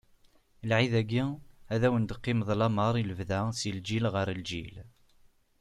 [0.69, 1.25] Lɛid-agi,
[1.73, 4.75] ad wen-d-teqqim d lameṛ i lebda si lǧil ɣer lǧil.